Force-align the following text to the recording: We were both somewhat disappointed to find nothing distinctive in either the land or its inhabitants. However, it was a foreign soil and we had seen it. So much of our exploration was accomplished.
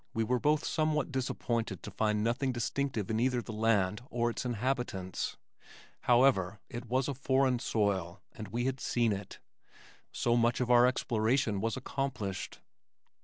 We 0.15 0.23
were 0.23 0.39
both 0.39 0.65
somewhat 0.65 1.11
disappointed 1.11 1.83
to 1.83 1.91
find 1.91 2.23
nothing 2.23 2.51
distinctive 2.51 3.11
in 3.11 3.19
either 3.19 3.39
the 3.39 3.53
land 3.53 4.01
or 4.09 4.31
its 4.31 4.45
inhabitants. 4.45 5.37
However, 5.99 6.59
it 6.69 6.85
was 6.87 7.07
a 7.07 7.13
foreign 7.13 7.59
soil 7.59 8.19
and 8.31 8.47
we 8.47 8.65
had 8.65 8.79
seen 8.79 9.11
it. 9.13 9.37
So 10.11 10.35
much 10.35 10.59
of 10.59 10.71
our 10.71 10.87
exploration 10.87 11.61
was 11.61 11.77
accomplished. 11.77 12.61